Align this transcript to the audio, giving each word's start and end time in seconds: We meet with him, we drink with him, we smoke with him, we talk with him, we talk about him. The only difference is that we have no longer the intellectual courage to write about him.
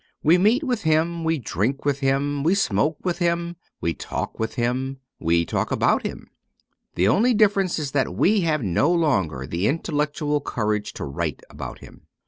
We 0.23 0.39
meet 0.39 0.63
with 0.63 0.81
him, 0.81 1.23
we 1.23 1.37
drink 1.37 1.85
with 1.85 1.99
him, 1.99 2.41
we 2.41 2.55
smoke 2.55 2.97
with 3.05 3.19
him, 3.19 3.55
we 3.81 3.93
talk 3.93 4.39
with 4.39 4.55
him, 4.55 4.97
we 5.19 5.45
talk 5.45 5.69
about 5.71 6.03
him. 6.07 6.31
The 6.95 7.07
only 7.07 7.35
difference 7.35 7.77
is 7.77 7.91
that 7.91 8.15
we 8.15 8.41
have 8.41 8.63
no 8.63 8.91
longer 8.91 9.45
the 9.45 9.67
intellectual 9.67 10.41
courage 10.41 10.93
to 10.93 11.05
write 11.05 11.43
about 11.51 11.81
him. 11.81 12.07